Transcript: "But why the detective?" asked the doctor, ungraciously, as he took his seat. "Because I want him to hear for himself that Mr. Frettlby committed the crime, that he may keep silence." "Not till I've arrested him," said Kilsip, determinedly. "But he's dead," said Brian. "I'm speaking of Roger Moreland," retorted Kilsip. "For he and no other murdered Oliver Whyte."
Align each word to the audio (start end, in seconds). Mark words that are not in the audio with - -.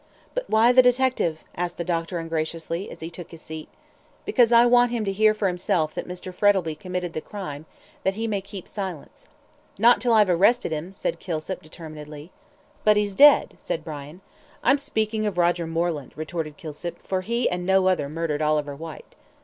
"But 0.33 0.49
why 0.49 0.71
the 0.71 0.81
detective?" 0.81 1.43
asked 1.53 1.77
the 1.77 1.83
doctor, 1.83 2.17
ungraciously, 2.17 2.89
as 2.89 3.01
he 3.01 3.11
took 3.11 3.29
his 3.29 3.43
seat. 3.43 3.69
"Because 4.25 4.51
I 4.51 4.65
want 4.65 4.89
him 4.89 5.05
to 5.05 5.11
hear 5.11 5.35
for 5.35 5.47
himself 5.47 5.93
that 5.93 6.07
Mr. 6.07 6.33
Frettlby 6.33 6.73
committed 6.73 7.13
the 7.13 7.21
crime, 7.21 7.67
that 8.01 8.15
he 8.15 8.25
may 8.25 8.41
keep 8.41 8.67
silence." 8.67 9.29
"Not 9.77 10.01
till 10.01 10.13
I've 10.13 10.27
arrested 10.31 10.71
him," 10.71 10.91
said 10.95 11.19
Kilsip, 11.19 11.61
determinedly. 11.61 12.31
"But 12.83 12.97
he's 12.97 13.13
dead," 13.13 13.53
said 13.59 13.83
Brian. 13.83 14.21
"I'm 14.63 14.79
speaking 14.79 15.27
of 15.27 15.37
Roger 15.37 15.67
Moreland," 15.67 16.13
retorted 16.15 16.57
Kilsip. 16.57 16.97
"For 17.03 17.21
he 17.21 17.47
and 17.47 17.63
no 17.63 17.87
other 17.87 18.09
murdered 18.09 18.41
Oliver 18.41 18.75
Whyte." 18.75 19.15